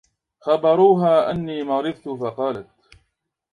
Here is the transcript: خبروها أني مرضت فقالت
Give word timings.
خبروها 0.39 1.31
أني 1.31 1.63
مرضت 1.63 2.09
فقالت 2.09 2.69